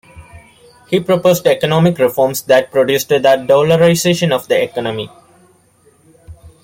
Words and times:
He 0.89 0.99
proposed 0.99 1.45
economic 1.45 1.99
reforms 1.99 2.41
that 2.45 2.71
produced 2.71 3.09
the 3.09 3.19
"dollarization" 3.19 4.31
of 4.31 4.47
the 4.47 4.63
economy. 4.63 5.11